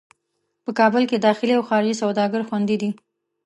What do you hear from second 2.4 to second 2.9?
خوندي دي.